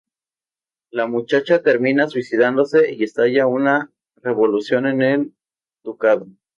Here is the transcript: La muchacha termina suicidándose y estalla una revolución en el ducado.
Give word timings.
La 0.89 1.05
muchacha 1.05 1.61
termina 1.61 2.07
suicidándose 2.07 2.91
y 2.91 3.03
estalla 3.03 3.45
una 3.45 3.93
revolución 4.23 4.87
en 4.87 5.01
el 5.03 5.33
ducado. 5.83 6.25